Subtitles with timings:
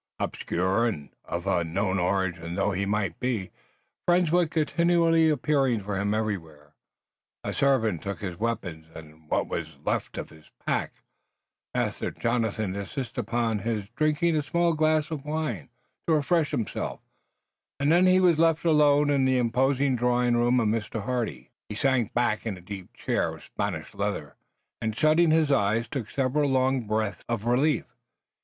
[0.17, 3.51] Obscure and of unknown origin though he might be,
[4.07, 6.73] friends were continually appearing for him everywhere.
[7.43, 11.03] A servant took his weapons and what was left of his pack,
[11.75, 15.69] Master Jonathan insisted upon his drinking a small glass of wine
[16.07, 16.99] to refresh himself,
[17.79, 21.03] and then he was left alone in the imposing drawing room of Mr.
[21.03, 21.51] Hardy.
[21.69, 24.35] He sank back in a deep chair of Spanish leather,
[24.81, 27.85] and shutting his eyes took several long breaths of relief.